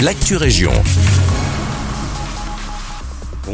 l'actu 0.00 0.36
région. 0.36 0.72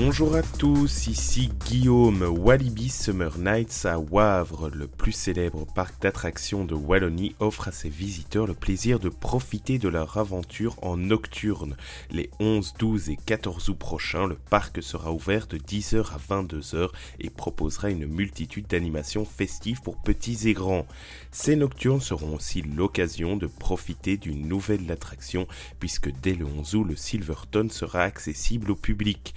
Bonjour 0.05 0.35
à 0.35 0.43
tous, 0.43 1.07
ici 1.07 1.49
Guillaume, 1.65 2.23
Walibi 2.23 2.89
Summer 2.89 3.39
Nights 3.39 3.87
à 3.87 4.01
Wavre, 4.01 4.69
le 4.69 4.89
plus 4.89 5.13
célèbre 5.13 5.65
parc 5.76 6.03
d'attractions 6.03 6.65
de 6.65 6.75
Wallonie, 6.75 7.37
offre 7.39 7.69
à 7.69 7.73
ses 7.73 7.89
visiteurs 7.89 8.49
le 8.49 8.55
plaisir 8.55 8.99
de 8.99 9.09
profiter 9.09 9.79
de 9.79 9.89
leur 9.89 10.19
aventure 10.19 10.75
en 10.83 10.96
nocturne. 10.96 11.77
Les 12.11 12.30
11, 12.41 12.75
12 12.80 13.11
et 13.11 13.17
14 13.17 13.69
août 13.69 13.79
prochains, 13.79 14.27
le 14.27 14.35
parc 14.35 14.83
sera 14.83 15.12
ouvert 15.12 15.46
de 15.46 15.57
10h 15.57 16.05
à 16.12 16.19
22h 16.19 16.89
et 17.21 17.30
proposera 17.30 17.89
une 17.89 18.07
multitude 18.07 18.66
d'animations 18.66 19.25
festives 19.25 19.82
pour 19.82 20.03
petits 20.03 20.48
et 20.48 20.53
grands. 20.53 20.87
Ces 21.30 21.55
nocturnes 21.55 22.00
seront 22.00 22.34
aussi 22.34 22.62
l'occasion 22.62 23.37
de 23.37 23.46
profiter 23.46 24.16
d'une 24.16 24.48
nouvelle 24.48 24.91
attraction 24.91 25.46
puisque 25.79 26.11
dès 26.11 26.35
le 26.35 26.45
11 26.45 26.75
août, 26.75 26.85
le 26.89 26.96
Silverton 26.96 27.69
sera 27.71 28.03
accessible 28.03 28.73
au 28.73 28.77
public. 28.77 29.32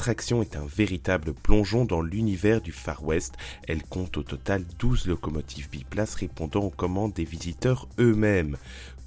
L'attraction 0.00 0.40
est 0.40 0.56
un 0.56 0.64
véritable 0.64 1.34
plongeon 1.34 1.84
dans 1.84 2.00
l'univers 2.00 2.62
du 2.62 2.72
Far 2.72 3.04
West. 3.04 3.34
Elle 3.68 3.82
compte 3.82 4.16
au 4.16 4.22
total 4.22 4.64
12 4.78 5.06
locomotives 5.06 5.68
biplaces 5.68 6.14
répondant 6.14 6.62
aux 6.62 6.70
commandes 6.70 7.12
des 7.12 7.26
visiteurs 7.26 7.86
eux-mêmes. 7.98 8.56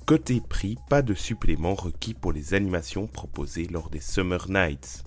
Côté 0.06 0.40
prix, 0.40 0.78
pas 0.90 1.02
de 1.02 1.16
supplément 1.16 1.74
requis 1.74 2.14
pour 2.14 2.32
les 2.32 2.54
animations 2.54 3.08
proposées 3.08 3.68
lors 3.72 3.90
des 3.90 4.02
Summer 4.02 4.48
Nights. 4.48 5.04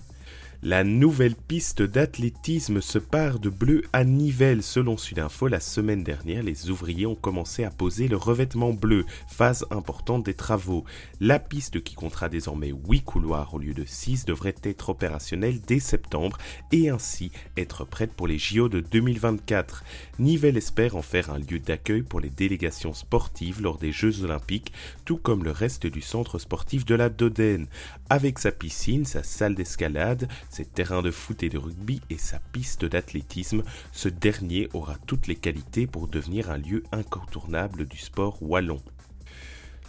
La 0.63 0.83
nouvelle 0.83 1.35
piste 1.35 1.83
d'athlétisme 1.83 2.81
se 2.81 2.97
part 2.97 3.37
de 3.37 3.47
bleu 3.47 3.83
à 3.93 4.03
Nivelles. 4.03 4.63
Selon 4.63 4.97
Sudinfo, 4.97 5.47
la 5.47 5.59
semaine 5.59 6.03
dernière, 6.03 6.41
les 6.41 6.71
ouvriers 6.71 7.05
ont 7.05 7.13
commencé 7.13 7.63
à 7.63 7.69
poser 7.69 8.07
le 8.07 8.17
revêtement 8.17 8.73
bleu, 8.73 9.05
phase 9.27 9.67
importante 9.69 10.25
des 10.25 10.33
travaux. 10.33 10.83
La 11.19 11.37
piste, 11.37 11.83
qui 11.83 11.93
comptera 11.93 12.27
désormais 12.27 12.71
8 12.71 13.01
couloirs 13.03 13.53
au 13.53 13.59
lieu 13.59 13.75
de 13.75 13.85
6, 13.85 14.25
devrait 14.25 14.55
être 14.63 14.89
opérationnelle 14.89 15.61
dès 15.61 15.79
septembre 15.79 16.39
et 16.71 16.89
ainsi 16.89 17.31
être 17.55 17.85
prête 17.85 18.13
pour 18.13 18.27
les 18.27 18.39
JO 18.39 18.67
de 18.67 18.79
2024. 18.79 19.83
Nivelles 20.17 20.57
espère 20.57 20.95
en 20.95 21.03
faire 21.03 21.29
un 21.29 21.37
lieu 21.37 21.59
d'accueil 21.59 22.01
pour 22.01 22.19
les 22.19 22.31
délégations 22.31 22.95
sportives 22.95 23.61
lors 23.61 23.77
des 23.77 23.91
Jeux 23.91 24.23
Olympiques, 24.23 24.73
tout 25.05 25.17
comme 25.17 25.43
le 25.43 25.51
reste 25.51 25.85
du 25.85 26.01
centre 26.01 26.39
sportif 26.39 26.83
de 26.83 26.95
la 26.95 27.09
Dodène. 27.09 27.67
Avec 28.09 28.39
sa 28.39 28.51
piscine, 28.51 29.05
sa 29.05 29.21
salle 29.21 29.53
d'escalade, 29.53 30.27
ses 30.49 30.65
terrains 30.65 31.01
de 31.01 31.11
foot 31.11 31.43
et 31.43 31.49
de 31.49 31.57
rugby 31.57 32.01
et 32.09 32.17
sa 32.17 32.39
piste 32.51 32.85
d'athlétisme, 32.85 33.63
ce 33.91 34.09
dernier 34.09 34.69
aura 34.73 34.95
toutes 35.05 35.27
les 35.27 35.35
qualités 35.35 35.87
pour 35.87 36.07
devenir 36.07 36.51
un 36.51 36.57
lieu 36.57 36.83
incontournable 36.91 37.85
du 37.85 37.97
sport 37.97 38.41
wallon. 38.41 38.81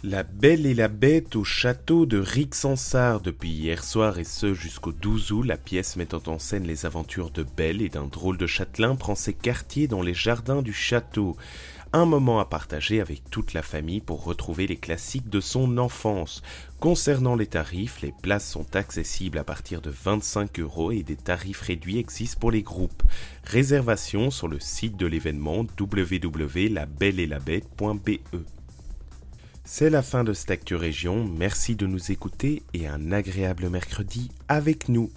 La 0.01 0.23
Belle 0.23 0.65
et 0.65 0.73
la 0.73 0.87
Bête 0.87 1.35
au 1.35 1.43
château 1.43 2.05
de 2.05 2.19
Rixensart 2.19 3.19
depuis 3.19 3.49
hier 3.49 3.83
soir 3.83 4.17
et 4.17 4.23
ce 4.23 4.53
jusqu'au 4.53 4.93
12 4.93 5.33
août, 5.33 5.43
la 5.43 5.57
pièce 5.57 5.97
mettant 5.97 6.21
en 6.27 6.39
scène 6.39 6.65
les 6.65 6.85
aventures 6.85 7.31
de 7.31 7.43
Belle 7.43 7.81
et 7.81 7.89
d'un 7.89 8.05
drôle 8.05 8.37
de 8.37 8.47
châtelain 8.47 8.95
prend 8.95 9.15
ses 9.15 9.33
quartiers 9.33 9.89
dans 9.89 10.01
les 10.01 10.13
jardins 10.13 10.61
du 10.61 10.71
château. 10.71 11.35
Un 11.91 12.05
moment 12.05 12.39
à 12.39 12.45
partager 12.45 13.01
avec 13.01 13.31
toute 13.31 13.53
la 13.53 13.63
famille 13.63 13.99
pour 13.99 14.23
retrouver 14.23 14.67
les 14.67 14.77
classiques 14.77 15.27
de 15.27 15.39
son 15.39 15.79
enfance. 15.79 16.43
Concernant 16.79 17.35
les 17.35 17.47
tarifs, 17.47 18.03
les 18.03 18.13
places 18.21 18.47
sont 18.47 18.75
accessibles 18.75 19.39
à 19.39 19.43
partir 19.43 19.81
de 19.81 19.89
25 19.89 20.59
euros 20.59 20.91
et 20.91 21.01
des 21.01 21.15
tarifs 21.15 21.61
réduits 21.61 21.97
existent 21.97 22.39
pour 22.39 22.51
les 22.51 22.61
groupes. 22.61 23.01
Réservation 23.43 24.29
sur 24.29 24.47
le 24.47 24.59
site 24.59 24.97
de 24.97 25.07
l'événement 25.07 25.65
www.labelleetlabête.be. 25.79 28.19
C'est 29.65 29.89
la 29.89 30.03
fin 30.03 30.23
de 30.23 30.33
cette 30.33 30.51
Actu 30.51 30.77
merci 31.37 31.75
de 31.75 31.87
nous 31.87 32.11
écouter 32.11 32.61
et 32.75 32.85
un 32.87 33.11
agréable 33.11 33.67
mercredi 33.69 34.29
avec 34.47 34.89
nous. 34.89 35.09